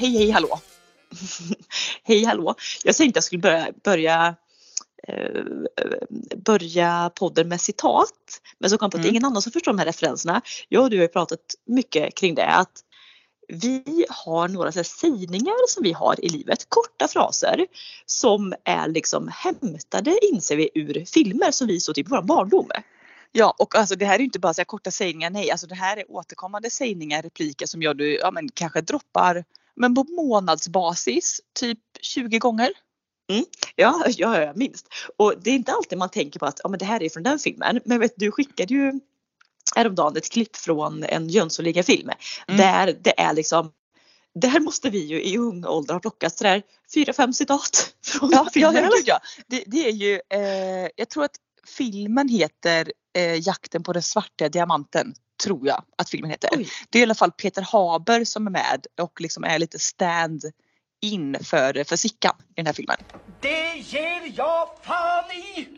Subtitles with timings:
[0.00, 0.60] Hej hej hallå!
[2.04, 2.54] hej hallå!
[2.84, 4.34] Jag tänkte jag skulle börja, börja,
[5.08, 5.42] eh,
[6.36, 8.40] börja podden med citat.
[8.58, 9.10] Men så kom jag på att Mm.
[9.10, 10.42] ingen annan som förstår de här referenserna.
[10.68, 12.46] Jag och du har ju pratat mycket kring det.
[12.46, 12.72] Att
[13.48, 17.66] vi har några så sägningar som vi har i livet, korta fraser
[18.06, 22.68] som är liksom hämtade inser vi ur filmer som vi såg typ i vår barndom.
[23.32, 25.96] Ja och alltså det här är inte bara så korta sägningar, nej alltså det här
[25.96, 29.44] är återkommande sägningar, repliker som jag du ja, men kanske droppar
[29.76, 32.70] men på månadsbasis typ 20 gånger.
[33.76, 34.88] Ja, ja, ja, minst.
[35.16, 37.22] Och det är inte alltid man tänker på att ja, men det här är från
[37.22, 37.80] den filmen.
[37.84, 38.92] Men vet, du skickade ju
[39.76, 42.10] häromdagen ett klipp från en Jönssonliga-film
[42.48, 42.58] Mm.
[42.60, 43.72] där det är liksom
[44.34, 46.62] där måste vi ju i ung ålder ha plockat sådär
[46.94, 48.74] fyra, fem citat från Ja, filmen.
[48.84, 49.20] ja, ja.
[49.46, 54.48] Det, det är ju, eh, jag tror att filmen heter eh, Jakten på den svarta
[54.48, 55.14] diamanten.
[55.44, 56.50] Tror jag att filmen heter.
[56.52, 56.68] Oj.
[56.90, 60.44] Det är i alla fall Peter Haber som är med och liksom är lite stand
[61.00, 62.96] in för, för Sickan i den här filmen.
[63.40, 65.24] Det ger jag fan
[65.56, 65.68] i!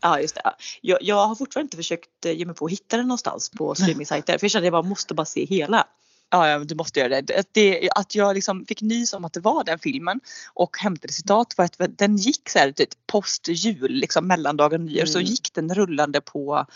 [0.00, 0.52] Ja just det.
[0.80, 3.74] Jag, jag har fortfarande inte försökt eh, ge mig på att hitta den någonstans på
[3.74, 5.86] streamingsajter för jag kände att jag bara måste bara se hela.
[6.30, 7.20] Ja, ja, du måste göra det.
[7.20, 7.48] det.
[7.52, 7.90] det.
[7.90, 10.20] Att jag liksom fick nys om att det var den filmen
[10.54, 14.84] och hämtade citat var att den gick så här typ post jul, liksom mellandagar och
[14.84, 15.30] nyår så Mm.
[15.30, 16.66] gick den rullande på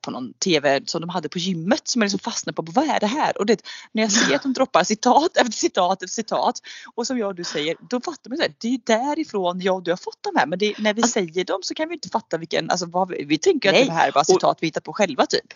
[0.00, 2.62] på någon TV som de hade på gymmet som jag liksom fastnade på.
[2.62, 3.38] Vad är det här?
[3.38, 6.60] Och det, när jag ser att de droppar citat efter citat efter citat
[6.94, 9.74] och som jag och du säger, då fattar man att det är ju därifrån jag
[9.74, 10.46] och du har fått de här.
[10.46, 13.38] Men det, när vi säger dem så kan vi inte fatta vilken, alltså vad vi,
[13.38, 13.80] tänker Nej.
[13.80, 15.52] att det här var citat vi hittat på själva typ.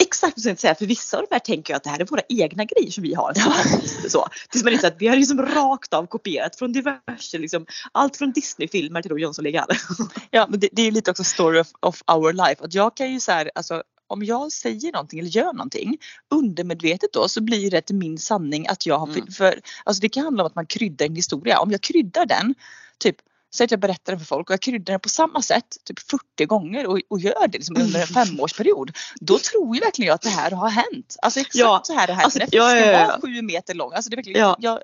[0.00, 2.04] Exakt så jag säga för vissa av de här tänker jag att det här är
[2.04, 3.34] våra egna grejer som vi har.
[4.08, 8.16] Så, tills man inser att vi har liksom rakt av kopierat från diverse, liksom, allt
[8.16, 9.66] från Disney-filmer till då Jönssonligan.
[10.30, 12.64] Ja men det, det är lite också story of, of our life.
[12.64, 15.98] Att jag kan ju så här, alltså om jag säger någonting eller gör någonting
[16.34, 19.26] undermedvetet då så blir det till min sanning att jag har, Mm.
[19.26, 21.58] för, för alltså det kan handla om att man kryddar en historia.
[21.60, 22.54] Om jag kryddar den,
[22.98, 23.16] typ
[23.54, 25.98] Säg att jag berättar den för folk och jag kryddar den på samma sätt typ
[25.98, 28.96] 40 gånger och, och gör det liksom under en femårsperiod.
[29.20, 31.16] Då tror ju verkligen jag att det här har hänt.
[31.22, 33.06] Alltså exakt Ja, så här det här alltså, den ja, ja, ja.
[33.06, 33.92] var sju meter lång.
[33.92, 34.56] Alltså det är verkligen, Ja.
[34.58, 34.80] jag,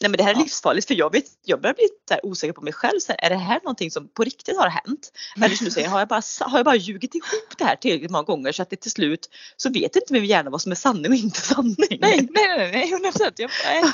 [0.00, 2.60] Nej men det här är livsfarligt för jag, vet, jag börjar bli så osäker på
[2.60, 3.00] mig själv.
[3.00, 5.12] Så här, är det här någonting som på riktigt har hänt?
[5.36, 8.10] Eller som du säger, har jag, bara, har jag bara ljugit ihop det här tillräckligt
[8.10, 10.76] många gånger så att det till slut så vet inte min hjärna vad som är
[10.76, 11.76] sanning och inte sanning.
[11.78, 13.38] nej, nej, nej, nej, 100 procent.
[13.38, 13.84] Jag, nej,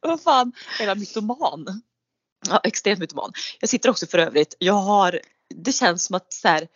[0.00, 1.82] vad fan, hela mytoman.
[2.48, 3.32] Ja, extremt mytoman.
[3.60, 5.20] Jag sitter också för övrigt, jag har,
[5.54, 6.68] det känns som att så här,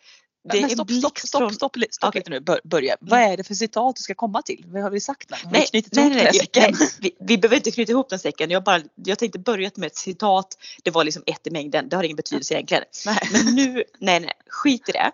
[0.49, 2.21] det Men är stopp, stopp, blixt stopp, stopp, li- stopp Okej.
[2.21, 2.97] lite nu, Bör, börja.
[3.01, 4.65] Vad är det för citat du ska komma till?
[4.67, 5.31] Vad har vi sagt?
[5.31, 8.51] Har vi Nej, nej, nej, nej, nej vi, vi behöver inte knyta ihop den säcken.
[8.51, 10.59] Jag, bara, jag tänkte börja med ett citat.
[10.83, 11.89] Det var liksom ett i mängden.
[11.89, 12.85] Det har ingen betydelse egentligen.
[13.07, 13.19] Nej.
[13.33, 15.13] Men nu, nej nej, skit i det.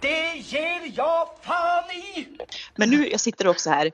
[0.00, 2.26] Det ger jag fan i!
[2.76, 3.92] Men nu, jag sitter också här.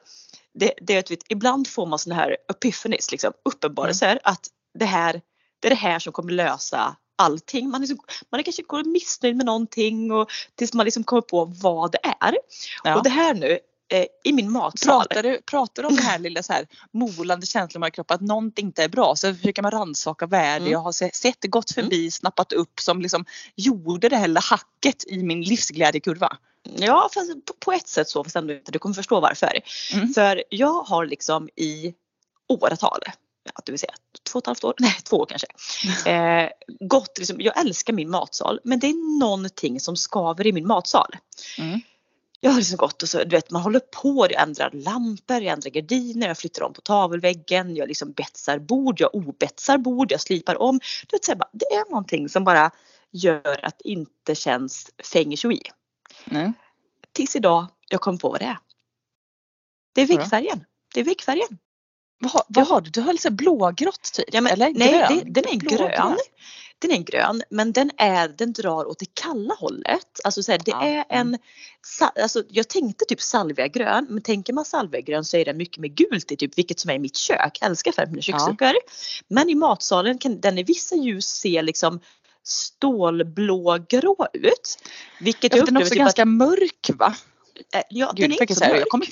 [0.54, 4.46] Det, det är att vet, ibland får man såna här epiphanies, liksom, uppenbarelser att
[4.78, 5.20] det här,
[5.62, 7.70] det är det här som kommer lösa allting.
[7.70, 7.98] Man, är liksom,
[8.30, 11.98] man är kanske går missnöjd med någonting och tills man liksom kommer på vad det
[12.20, 12.36] är.
[12.84, 12.96] Ja.
[12.96, 13.58] Och det här nu
[13.92, 15.00] eh, i min matsal.
[15.06, 18.14] Pratar du, pratar du om den här lilla så här molande känslan man i kroppen
[18.14, 20.72] att någonting inte är bra så försöker man rannsaka vad är det Mm.
[20.72, 23.24] jag har se- sett det gått förbi, snappat upp som liksom
[23.56, 26.36] gjorde det här lilla hacket i min livsglädjekurva.
[26.76, 28.72] Ja, fast på- på ett sätt så, fast ändå inte.
[28.72, 29.60] Du kommer förstå varför.
[29.94, 30.14] Mm.
[30.14, 31.94] För jag har liksom i
[32.48, 33.00] åratal,
[33.44, 33.94] ja, det vill säga
[34.30, 35.46] två och ett halvt år, nej två år kanske,
[36.10, 36.48] eh,
[36.80, 41.16] gått liksom, jag älskar min matsal men det är någonting som skaver i min matsal.
[41.58, 41.80] Mm.
[42.44, 45.52] Jag har liksom gått och så, du vet man håller på, jag ändrar lampor, jag
[45.52, 50.20] ändrar gardiner, jag flyttar om på tavelväggen, jag liksom betsar bord, jag obetsar bord, jag
[50.20, 50.80] slipar om.
[51.06, 52.70] Du vet, så bara, det är någonting som bara
[53.10, 55.62] gör att det inte känns feng shui.
[56.30, 56.52] Mm.
[57.12, 58.58] Tills idag jag kom på vad det är.
[59.92, 60.64] Det är väggfärgen.
[60.94, 61.58] Det är väggfärgen.
[62.22, 62.90] Vad, har- vad har du?
[62.90, 64.24] Du har så blågrått typ?
[64.32, 65.20] Ja, men, eller nej, grön?
[65.24, 65.88] det, den är Blågrön.
[65.88, 66.16] grön.
[66.78, 70.20] Den är grön men den, är, den drar åt det kalla hållet.
[70.24, 71.38] Alltså så här, det Ja, är en,
[72.22, 76.32] alltså, jag tänkte typ salviagrön men tänker man salviagrön så är den mycket mer gult
[76.32, 77.58] i typ vilket som är i mitt kök.
[77.60, 78.74] Jag älskar färgen på mina köksdukar.
[79.28, 82.00] Men i matsalen kan den i vissa ljus se liksom
[82.44, 84.78] stålblågrå ut.
[85.20, 87.14] Vilket Ja, jag den är också typ ganska mörk va?
[87.74, 88.80] Äh, ja, Gud, den är inte så här, mörk.
[88.80, 89.06] jag kommer,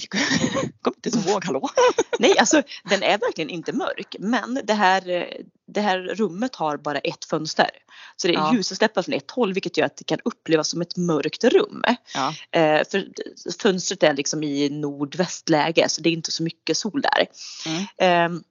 [0.82, 1.68] kommer inte ens ihåg, hallå?
[2.18, 4.16] Nej, alltså den är verkligen inte mörk.
[4.18, 5.24] Men det här, eh,
[5.66, 7.70] det här rummet har bara ett fönster.
[8.16, 8.54] Så det är Ja.
[8.54, 11.82] ljusutsläpp från ett håll vilket gör att det kan upplevas som ett mörkt rum.
[12.14, 12.34] Ja.
[12.60, 13.08] Eh, för
[13.62, 17.26] fönstret är liksom i nordvästläge så det är inte så mycket sol där.
[17.66, 17.84] Mm.
[17.98, 18.42] Ehm,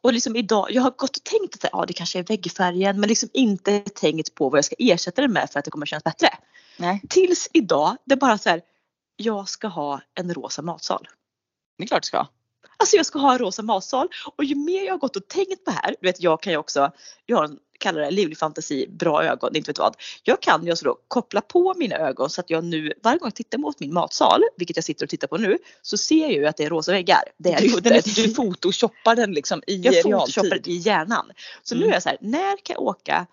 [0.00, 3.08] och liksom idag, jag har gått och tänkt att ja, det kanske är väggfärgen men
[3.08, 6.04] liksom inte tänkt på vad jag ska ersätta den med för att det kommer kännas
[6.04, 6.28] bättre.
[6.76, 8.60] Nej, Tills idag, det är bara så här,
[9.16, 11.08] jag ska ha en rosa matsal.
[11.78, 12.26] det är klart du ska.
[12.78, 15.64] Alltså jag ska ha en rosa matsal och ju mer jag har gått och tänkt
[15.64, 16.90] på det här, du vet jag kan ju också,
[17.26, 19.96] jag har en kallar det livlig fantasi, bra ögon, inte vet vad.
[20.22, 23.26] Jag kan ju alltså då koppla på mina ögon så att jag nu varje gång
[23.26, 26.32] jag tittar mot min matsal, vilket jag sitter och tittar på nu, så ser jag
[26.32, 27.22] ju att det är rosa väggar.
[27.36, 30.72] Det är Du, ju den är, du photoshoppar den liksom i Jag photoshoppar realtid.
[30.74, 31.32] i hjärnan.
[31.62, 31.90] Så nu Mm.
[31.90, 33.26] är jag så här, när kan jag åka?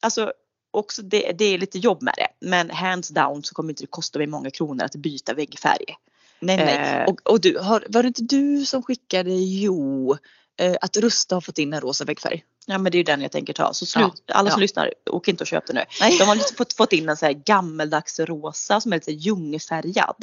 [0.00, 0.32] Alltså
[0.70, 2.46] också det, det är lite jobb med det.
[2.46, 5.96] Men hands down så kommer inte det kosta mig många kronor att byta väggfärg.
[6.40, 7.00] Nej, nej.
[7.00, 7.04] Eh.
[7.04, 10.16] Och, och du, har, var det inte du som skickade, jo,
[10.60, 12.44] eh, att Rusta har fått in en rosa väggfärg?
[12.70, 13.74] Ja men det är ju den jag tänker ta.
[13.74, 14.62] Så slut, alla som ja.
[14.62, 15.84] lyssnar, åk inte och köp det nu.
[16.00, 16.18] Nej.
[16.18, 20.14] De har lite fått, fått in en så här gammeldags rosa som är lite ljungfärgad.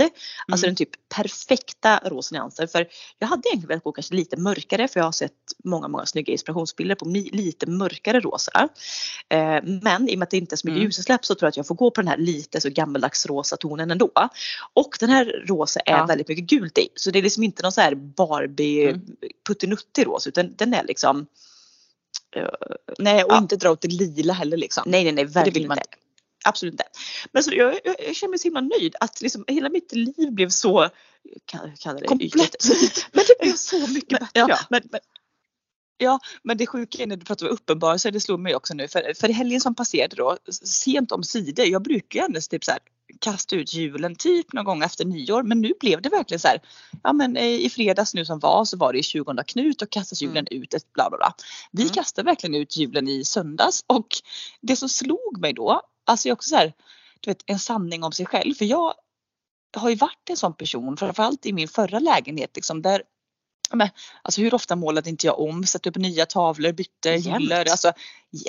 [0.48, 0.70] Alltså Mm.
[0.70, 2.68] den typ perfekta rosa nyanser.
[2.68, 2.88] För
[3.20, 5.32] jag hade egentligen velat gå kanske lite mörkare för jag har sett
[5.64, 8.70] många, många snygga inspirationsbilder på lite mörkare rosa.
[9.30, 10.86] Eh, men i och med att det inte är så mycket Mm.
[10.88, 13.58] ljusutsläpp så tror jag att jag får gå på den här lite så gammeldags rosa
[13.58, 14.12] tonen ändå.
[14.74, 16.06] Och den här rosa är Ja.
[16.06, 16.90] väldigt mycket gult i.
[16.96, 19.02] Så det är liksom inte någon så här Barbie Mm.
[19.48, 21.28] puttinuttig rosa utan den är liksom
[23.00, 23.38] Nej, och Ja.
[23.38, 24.84] inte dra åt det lila heller liksom.
[24.86, 25.84] Nej, nej, nej, det verkligen inte.
[26.46, 26.84] Absolut inte.
[27.32, 30.32] Men så jag, jag, jag känner mig så himla nöjd att liksom hela mitt liv
[30.32, 30.90] blev så,
[31.46, 32.56] kan jag kalla det Komplett.
[33.12, 34.30] Men det blev så mycket bättre.
[34.34, 35.00] ja, men, men,
[35.98, 38.88] ja, men det sjuka är när du pratar om uppenbarelse, det slår mig också nu.
[38.88, 42.72] För, för helgen som passerade då, sent om sidor, jag brukar ju ändå typ så
[42.72, 42.80] här,
[43.20, 45.44] kasta ut julen typ någon gång efter nyår.
[45.44, 46.62] Men nu blev det verkligen så här,
[47.04, 49.90] ja men eh, i fredags nu som var så var det i 20 Knut och
[49.90, 51.34] kastas julen ut ett bla bla bla.
[51.72, 51.94] Vi Mm.
[51.94, 54.08] kastade verkligen ut julen i söndags och
[54.62, 56.74] det som slog mig då, alltså jag också så här,
[57.20, 58.54] du vet en sanning om sig själv.
[58.54, 58.94] För jag
[59.78, 63.04] har ju varit en sån person, framförallt i min förra lägenhet liksom där
[63.74, 63.90] men,
[64.22, 67.42] alltså hur ofta målade inte jag om, satte upp nya tavlor, bytte Jämt.
[67.42, 67.92] hyllor, alltså,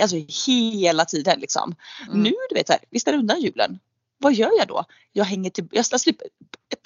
[0.01, 0.17] alltså
[0.47, 1.75] hela tiden liksom.
[2.09, 2.23] Mm.
[2.23, 3.79] Nu du vet här, vi ställer undan julen.
[4.19, 4.85] Vad gör jag då?
[5.13, 6.17] Jag hänger till, jag typ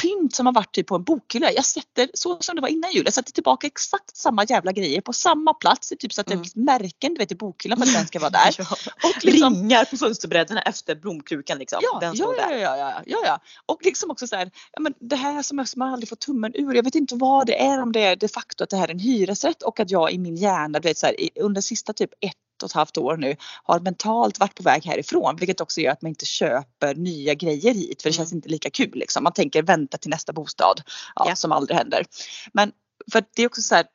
[0.03, 1.53] pynt som har varit typ på en bokhylla.
[1.53, 3.03] Jag sätter så som det var innan jul.
[3.05, 5.93] Jag sätter tillbaka exakt samma jävla grejer på samma plats.
[5.99, 6.45] Typ så att det Mm.
[6.45, 8.57] finns märken du vet i bokhyllan för att den ska vara där.
[8.59, 8.77] Ja.
[9.09, 11.79] Och liksom, Ringar på fönsterbrädorna efter blomkrukan liksom.
[11.83, 13.41] Ja, Den ja, ja, ja, ja, ja, ja.
[13.67, 16.21] Och liksom också så här, ja, men det här som jag som jag aldrig fått
[16.21, 16.75] tummen ur.
[16.75, 18.93] Jag vet inte vad det är, om det är de facto att det här är
[18.93, 22.11] en hyresrätt och att jag i min hjärna, du vet så här, under sista typ
[22.21, 25.37] ett och ett halvt år nu har mentalt varit på väg härifrån.
[25.37, 28.17] Vilket också gör att man inte köper nya grejer hit för det Mm.
[28.17, 29.25] känns inte lika kul liksom.
[29.25, 30.83] Man tänker vänta till nästa bostad.
[31.15, 31.37] Ja, Ja.
[31.37, 32.05] Som aldrig händer.
[32.53, 32.73] Men
[33.13, 33.87] för det är också så här,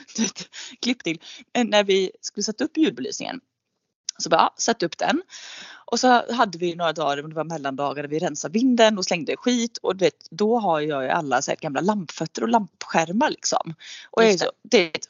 [0.82, 1.18] klipp till,
[1.54, 3.40] eh, när vi skulle sätta upp julbelysningen.
[4.18, 5.22] Så bara, ja, sätt upp den.
[5.86, 9.36] Och så hade vi några dagar, det var mellandagar, där vi rensade vinden och slängde
[9.36, 9.78] skit.
[9.82, 13.74] Och vet, då har jag ju alla så här gamla lampfötter och lampskärmar liksom.
[14.10, 14.38] Och, jag är det.
[14.38, 15.08] så, det,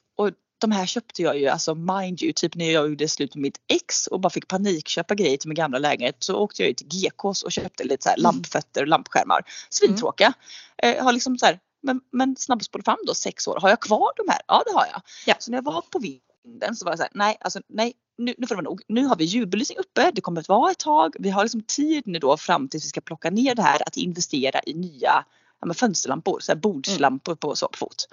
[0.66, 3.60] de här köpte jag ju, alltså mind you, typ när jag gjorde slut med mitt
[3.68, 6.86] ex och bara fick panikköpa grejer till min gamla lägenhet så åkte jag ju till
[6.86, 8.22] GKs och köpte lite så här Mm.
[8.22, 9.42] lampfötter och lampskärmar.
[9.70, 10.32] Svintråkiga.
[10.78, 14.12] Eh, har liksom så här, men, men snabbspåla fram då sex år, har jag kvar
[14.16, 14.40] de här?
[14.48, 15.02] Ja det har jag.
[15.26, 15.34] Ja.
[15.38, 18.34] Så när jag var på vinden så var jag så här, nej alltså nej nu,
[18.38, 18.82] nu får det vara nog.
[18.88, 21.16] Nu har vi julbelysning uppe, det kommer att vara ett tag.
[21.18, 23.96] Vi har liksom tid nu då fram tills vi ska plocka ner det här att
[23.96, 25.24] investera i nya
[25.60, 28.08] ja, fönsterlampor, så här bordslampor på så på fot.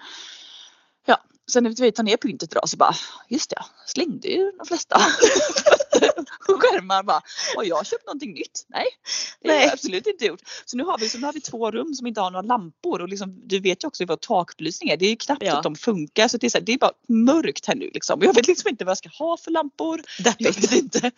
[1.06, 1.18] Ja,
[1.50, 2.96] sen när vi tar ner pyntet idag så bara,
[3.30, 4.96] just det, jag slängde ju de flesta
[6.48, 7.22] och skärmar bara,
[7.56, 8.66] har jag köpt någonting nytt?
[8.68, 8.86] Nej,
[9.42, 10.42] det har jag absolut inte gjort.
[10.66, 13.02] Så nu har vi, så nu har vi två rum som inte har några lampor
[13.02, 14.98] och liksom, du vet ju också vad takbelysning är.
[14.98, 15.58] Det är ju knappt Ja.
[15.58, 18.22] att de funkar så det är, så här, det är bara mörkt här nu liksom.
[18.22, 20.02] Jag vet liksom inte vad jag ska ha för lampor.
[20.38, 21.12] Jag vet inte.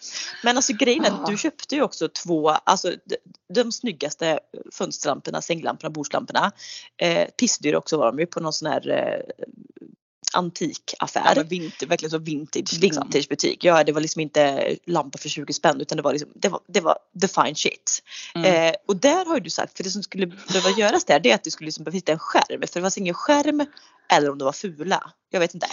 [0.43, 1.31] Men alltså grejen är att Ah.
[1.31, 3.17] du köpte ju också två, alltså de,
[3.53, 4.39] de snyggaste
[4.73, 6.51] fönsterlamporna, sänglamporna, bordslamporna.
[6.97, 9.45] Eh, pissdyra också var de ju på någon sån här eh,
[10.33, 11.33] antikaffär.
[11.35, 12.79] Ja, vinter, verkligen så vintage.
[12.79, 12.79] Liksom.
[12.79, 13.63] Vintagebutik.
[13.63, 16.59] Ja det var liksom inte lampor för 20 spänn utan det var liksom, det var,
[16.67, 18.03] det var the fine shit.
[18.35, 18.69] Mm.
[18.69, 21.31] Eh, och där har ju du sagt, för det som skulle behöva göras där det
[21.31, 22.61] är att du skulle liksom behöva hitta en skärm.
[22.61, 23.65] För det fanns ingen skärm
[24.11, 25.11] eller om de var fula.
[25.29, 25.67] Jag vet inte.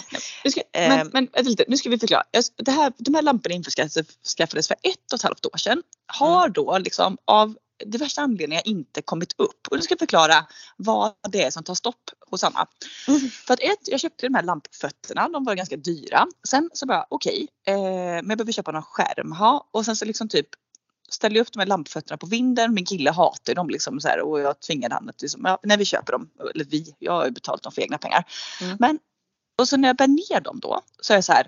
[0.45, 1.11] Nu ska, Ehm.
[1.13, 2.23] men, men lite, nu ska vi förklara.
[2.57, 5.83] Det här, de här lamporna införskaffades för ett och ett halvt år sedan.
[6.07, 9.69] Har då liksom av diverse anledningar inte kommit upp.
[9.71, 12.67] Och nu ska jag förklara vad det är som tar stopp hos Anna.
[13.09, 13.21] Mm.
[13.31, 16.27] För att ett, jag köpte de här lampfötterna, de var ganska dyra.
[16.49, 19.33] Sen så bara okej, eh, men jag behöver köpa någon skärm.
[19.33, 19.69] Ha.
[19.71, 20.49] Och sen så liksom typ
[21.09, 22.75] ställer jag upp de här lampfötterna på vinden.
[22.75, 25.77] Min kille hatar dem liksom så här, och jag tvingade han att liksom, ja, när
[25.77, 28.25] vi köper dem, eller vi, jag har ju betalt dem för egna pengar.
[28.61, 28.77] Mm.
[28.81, 28.99] Men
[29.59, 31.47] och så när jag bär ner dem då så är jag så här.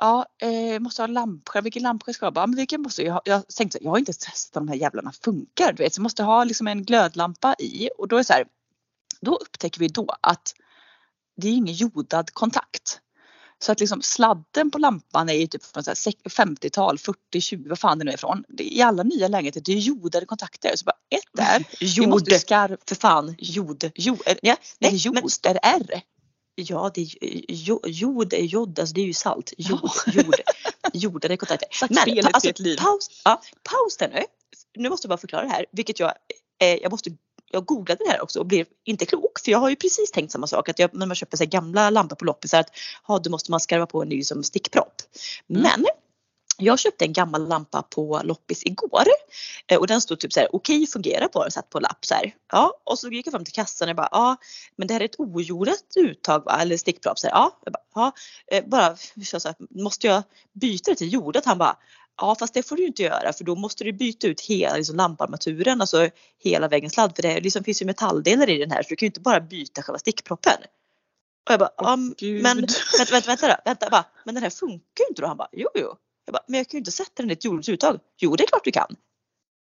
[0.00, 1.64] Ja, eh, måste ha lampskärm.
[1.64, 2.40] Vilken lampskärm ska jag ha?
[2.42, 3.22] Ja, Men vilken måste jag ha?
[3.24, 5.72] Jag tänkte jag har inte testat om de här jävlarna funkar.
[5.72, 8.44] Du vet, så jag måste ha liksom en glödlampa i och då är så här.
[9.20, 10.54] Då upptäcker vi då att
[11.36, 12.98] det är ingen jodad kontakt.
[13.58, 17.40] Så att liksom sladden på lampan är ju typ från så här sek- 50-tal, 40,
[17.40, 18.44] 20, vad fan det nu är ifrån.
[18.58, 20.72] I alla nya lägenheter det är jodade kontakter.
[20.76, 21.64] Så bara ett där.
[21.80, 22.08] Vi Jord.
[22.08, 23.90] måste skarv, För fan, jord.
[23.94, 25.14] jo, är, det nej, jord?
[25.14, 26.02] men, Är det R?
[26.54, 29.52] Ja, det är ju- jo, jod är jod, alltså det är ju salt.
[29.58, 30.34] Jod, jord,
[30.92, 31.68] jordade kontakter.
[31.72, 34.22] Sagt spelet alltså, paus, ja, paus där nu.
[34.76, 36.12] Nu måste jag bara förklara det här, vilket jag,
[36.62, 37.10] eh, jag måste
[37.50, 40.32] jag googlade det här också och blev inte klok för jag har ju precis tänkt
[40.32, 42.70] samma sak att jag, när man köper så gamla lampor på loppisar att
[43.02, 45.02] ha, då måste man skarva på en ny som stickpropp.
[45.50, 45.62] Mm.
[45.62, 45.84] Men
[46.62, 49.04] jag köpte en gammal lampa på loppis igår
[49.66, 52.14] eh, och den stod typ så här okej fungerar på den satt på lapp så
[52.14, 52.34] här.
[52.52, 54.36] Ja och så gick jag fram till kassan och bara ja
[54.76, 56.58] men det här är ett ojordat uttag va?
[56.60, 58.12] eller stickpropp så här, ja, jag bara, ja
[58.56, 61.44] eh, bara så här, måste jag byta det till jordat?
[61.44, 61.76] Han bara
[62.16, 64.96] Ja fast det får du inte göra för då måste du byta ut hela liksom,
[64.96, 68.88] lamparmaturen, alltså hela väggen sladd för det liksom, finns ju metalldelar i den här så
[68.88, 70.58] du kan ju inte bara byta själva stickproppen.
[71.46, 72.42] Och jag bara, Gud.
[72.42, 75.28] men vänta, vänta, vänta, då, vänta bara, men den här funkar ju inte då.
[75.28, 75.96] Han bara, jo jo.
[76.24, 78.00] Jag bara, men jag kan ju inte sätta den i ett jordat uttag.
[78.18, 78.96] Jo det är klart du kan.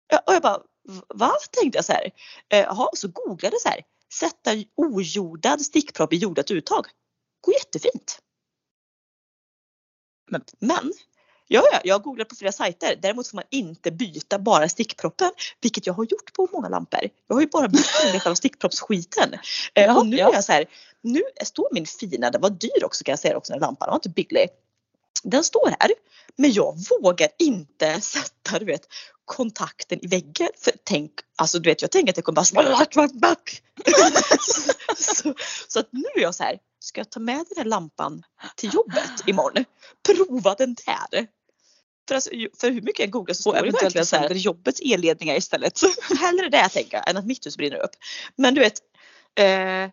[0.08, 0.58] Ja, Och jag bara,
[0.88, 1.32] "V- va?
[1.50, 2.04] Tänkte jag så här.
[2.48, 3.80] Eh, Jaha, så googlade så här.
[4.14, 6.86] Sätta ojordad stickpropp i jordat uttag.
[7.40, 8.18] Går jättefint.
[10.30, 10.92] Men- Men
[11.46, 12.98] Ja, ja, jag har googlat på flera sajter.
[13.02, 17.00] Däremot får man inte byta bara stickproppen, vilket jag har gjort på många lampor.
[17.26, 19.34] Jag har ju bara bytt själva stickproppsskiten.
[19.34, 20.28] Eh, Jaha, och nu ja.
[20.28, 20.66] är jag så här,
[21.00, 23.90] nu står min fina, den var dyr också kan jag säga också den lampan, den
[23.92, 24.48] var inte billig.
[25.22, 25.90] Den står här,
[26.38, 28.86] men jag vågar inte sätta du vet,
[29.24, 30.48] kontakten i väggen.
[30.58, 32.66] För tänk, alltså du vet jag tänker att det kommer bara smack,
[34.96, 35.34] så,
[35.68, 38.22] så att nu är jag så här, ska jag ta med den här lampan
[38.56, 39.64] till jobbet imorgon?
[40.06, 41.26] Prova den där.
[42.08, 45.36] För, alltså, för hur mycket jag googlar så står det verkligen så här, jobbets elledningar
[45.36, 45.80] istället.
[46.20, 47.90] hellre det tänker jag än att mitt hus brinner upp.
[48.36, 48.78] Men du vet,
[49.38, 49.90] eh.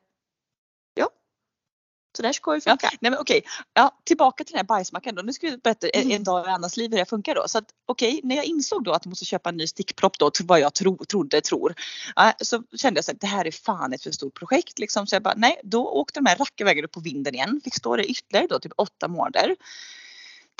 [2.15, 2.89] Så där ska ju Ja, funka.
[2.99, 5.21] nej men okej, ja, tillbaka till den här bajsmackan då.
[5.21, 6.15] Nu ska vi berätta en, Mm.
[6.15, 7.47] en dag i Annas liv hur det funkar då.
[7.47, 10.29] Så att okej, när jag insåg då att jag måste köpa en ny stickpropp då
[10.31, 11.73] till vad jag tro, trodde, tror.
[12.15, 15.07] Ja, så kände jag så att det här är fan ett för stort projekt liksom.
[15.07, 17.61] Så jag bara nej, då åkte de här rackarvägarna upp på vinden igen.
[17.63, 19.55] Fick stå där ytterligare då typ åtta månader.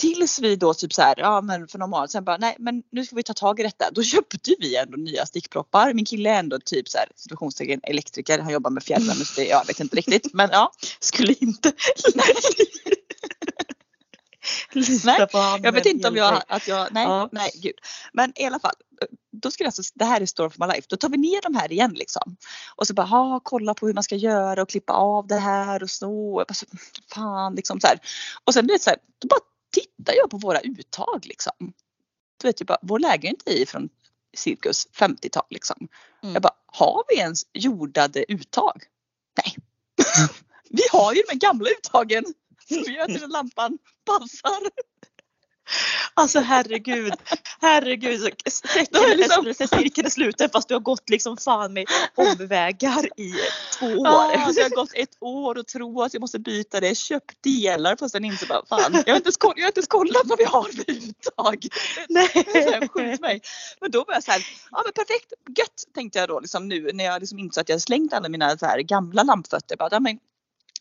[0.02, 2.84] Tills vi då typ så här, ja men för några månader sen bara nej men
[2.92, 3.92] nu ska vi ta tag i detta.
[3.92, 5.94] Då köpte vi ändå nya stickproppar.
[5.94, 8.40] Min kille är ändå typ så här situationstecken elektriker.
[8.40, 10.34] Han jobbar med fjärrvärme så det, jag vet inte riktigt.
[10.34, 10.72] Men ja.
[11.00, 11.72] Skulle inte
[15.06, 15.28] Nej,
[15.64, 17.30] Jag vet inte om jag, att jag, nej, Ja.
[17.32, 17.76] nej gud.
[18.14, 18.74] Men i alla fall,
[19.32, 20.88] då det alltså, det här är story for my life.
[20.90, 22.36] Då tar vi ner de här igen liksom.
[22.76, 25.84] Och så bara, ha, kolla på hur man ska göra och klippa av det här
[25.84, 26.40] och sno.
[26.40, 26.66] Jag bara, så,
[27.14, 28.00] fan liksom så här.
[28.44, 31.74] Och sen du vet så här, då bara tittar jag på våra uttag liksom.
[32.42, 33.90] Du vet ju bara, vår lägenhet är från
[34.38, 35.88] cirkus 50-tal liksom.
[36.24, 36.34] Mm.
[36.34, 38.84] Jag bara, har vi ens jordade uttag?
[39.44, 39.56] Nej.
[40.70, 42.26] vi har ju de gamla uttagen.
[42.70, 44.91] Vi gör till den lampan passar.
[46.14, 47.14] Alltså herregud,
[47.62, 48.34] herregud.
[48.48, 51.86] Cirkeln är liksom- är, cirkeln är sluten fast du har gått liksom fan med
[52.16, 53.34] omvägar i
[53.80, 54.08] två år.
[54.08, 56.98] Ja, det har gått ett år och tro att jag måste byta det.
[56.98, 59.04] Köpt delar fast sen inser bara fan.
[59.06, 61.68] Jag har inte jag har inte ens kollat vad vi har för uttag.
[62.10, 62.28] Nej.
[62.28, 63.42] För mig.
[63.82, 66.90] Men då var jag så här, ja men perfekt, gött tänkte jag då liksom nu
[66.94, 69.78] när jag liksom insåg att jag slängt alla mina så här gamla lampfötter.
[69.78, 70.20] Bara, ja, men,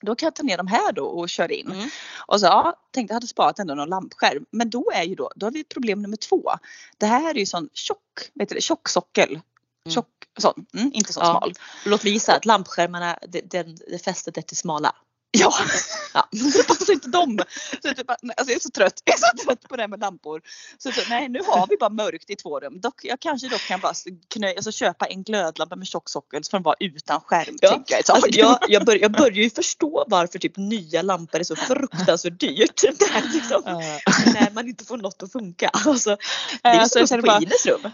[0.00, 1.72] då kan jag ta ner de här då och köra in.
[1.72, 1.88] Mm.
[2.26, 4.46] Och så ja, tänkte jag hade sparat ändå någon lampskärm.
[4.50, 6.50] Men då är ju då, då har vi problem nummer två.
[6.98, 9.30] Det här är ju sån tjock, vet du det, tjock sockel.
[9.30, 9.94] Mm.
[9.94, 10.06] Tjock
[10.38, 11.24] sån, mm, inte så Ja.
[11.24, 11.52] smal.
[11.86, 14.94] Låt mig gissa att lampskärmarna, det, det, det fästet är till smala.
[15.30, 15.54] Ja,
[16.14, 16.28] Ja.
[16.30, 17.38] det passar inte dem.
[17.82, 19.02] Så jag, typ, alltså jag är så trött.
[19.04, 20.40] Jag är så trött på det här med lampor.
[20.78, 22.80] Så, så nej, nu har vi bara mörkt i två rum.
[22.80, 23.94] Dock, jag kanske dock kan bara
[24.28, 27.56] knö, alltså, köpa en glödlampa med tjock sockel så får den vara utan skärm.
[27.60, 28.14] Ja, tänker jag.
[28.14, 32.40] Alltså, jag, jag, bör, jag börjar ju förstå varför typ nya lampor är så fruktansvärt
[32.40, 32.82] dyrt.
[32.98, 35.68] Det är liksom, Eh, när man inte får något att funka.
[35.68, 36.16] Alltså,
[36.62, 37.90] det är alltså, som på Ines rum.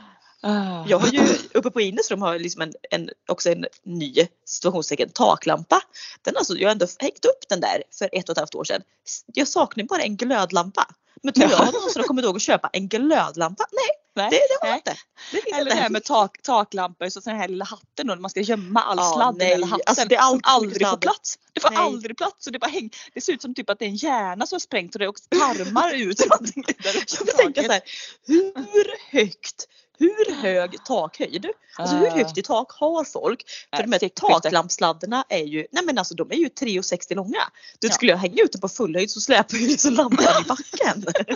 [0.46, 0.84] Ah.
[0.88, 1.20] Jag har ju
[1.54, 4.14] uppe på Ines rum har jag liksom en, en, också en ny
[4.46, 5.80] situationstecken taklampa.
[6.22, 8.64] Den alltså, jag har ändå hängt upp den där för ett och ett halvt år
[8.64, 8.82] sedan.
[9.26, 10.86] Jag saknar bara en glödlampa.
[11.22, 11.64] Men tror jag Ja.
[11.64, 13.64] har någonsin kommit ihåg att köpa en glödlampa?
[13.72, 14.94] Nej, Nej, det, det har jag nej.
[14.94, 14.96] inte.
[15.32, 18.30] Det Eller det här med tak, taklampor, så den här lilla hatten då, när man
[18.30, 19.48] ska gömma all Ja, sladd i nej.
[19.48, 19.84] den lilla hatten.
[19.86, 20.90] Alltså, det aldrig sladd.
[20.90, 21.38] får plats.
[21.52, 21.78] Det får Nej.
[21.78, 23.96] aldrig plats och det bara häng, Det ser ut som typ att det är en
[23.96, 26.20] hjärna som är sprängt och det är också tarmar ut.
[26.84, 27.82] eller Jag tänker så här,
[28.26, 28.84] hur
[29.18, 32.10] högt, hur hög takhöjd, alltså hur Ah.
[32.10, 33.44] högt i tak har folk?
[33.76, 37.42] För Nej, de här taklampsladdarna är ju, nej men alltså de är ju 3,60 långa.
[37.78, 37.92] Du Ja.
[37.94, 41.04] skulle jag hänga ut den på full höjd så släpar ju liksom lampan i backen.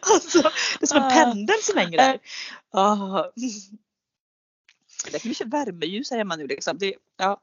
[0.00, 1.10] alltså det är som en Ah.
[1.10, 2.18] pendel som hänger där.
[2.72, 3.24] Ah.
[5.12, 6.78] Det kan vi köra värmeljus här hemma nu liksom.
[6.78, 7.40] Det, ja.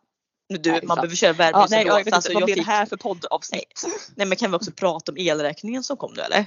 [0.49, 2.33] Du, Nej, det man behöver köra Ja, värmeljus nej, ändå, jag vet för inte, alltså,
[2.33, 3.85] vad jag blir det fick- här för poddavsnitt?
[4.15, 6.45] Nej men kan vi också prata om elräkningen som kom nu eller?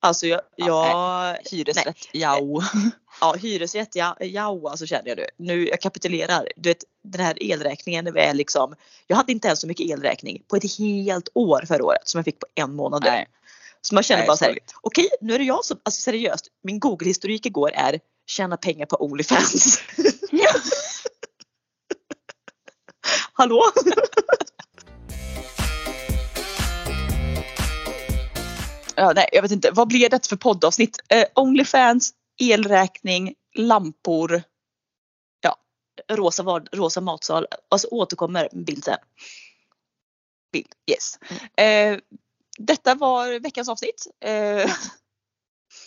[0.00, 2.62] Alltså jag, Ja, jag Hyresrätt, jao.
[3.20, 5.26] ja, hyresrätt, ja, ja alltså känner jag nu.
[5.36, 6.48] Nu, jag kapitulerar.
[6.56, 8.74] Du vet, den här elräkningen är liksom,
[9.06, 12.24] jag hade inte ens så mycket elräkning på ett helt år förra året som jag
[12.24, 13.02] fick på en månad.
[13.04, 13.28] Nej.
[13.80, 14.74] Så man känner Nej, bara så här, sorgligt.
[14.80, 18.96] okej nu är det jag som, alltså seriöst, min Google-historik igår är tjäna pengar på
[19.04, 19.80] Onlyfans.
[23.32, 23.62] Hallå?
[28.96, 29.70] Ja, nej, jag vet inte.
[29.70, 30.98] Vad blir det för poddavsnitt?
[31.08, 34.42] Eh, Onlyfans, elräkning, lampor.
[36.08, 38.98] Rosa, vard, rosa matsal, alltså återkommer en bild sen.
[40.52, 40.68] Bild.
[40.90, 41.18] Yes.
[41.56, 41.98] Eh,
[42.58, 44.06] detta var veckans avsnitt.
[44.24, 44.70] Eh,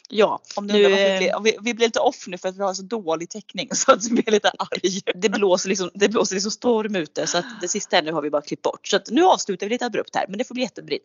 [0.09, 2.61] Ja, om Nu, vi, eh, blir, vi, vi blir lite off nu för att vi
[2.61, 5.01] har så dålig täckning så att vi blir lite arg.
[5.21, 8.29] det blåser liksom, det blåser liksom storm ute så att det sista nu har vi
[8.29, 8.87] bara klippt bort.
[8.87, 10.99] Så att nu avslutar vi lite abrupt här men det får bli jättebra.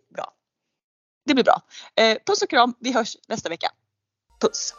[1.25, 1.63] Det blir bra.
[1.97, 2.75] Eh, puss och kram.
[2.81, 3.71] Vi hörs nästa vecka.
[4.41, 4.75] Puss!